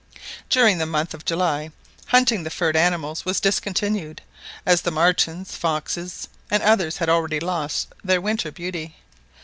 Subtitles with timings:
[0.49, 1.69] During the month of July
[2.07, 4.23] hunting the furred animals was discontinued,
[4.65, 8.95] as the martens, foxes, and others had already lost their winter beauty.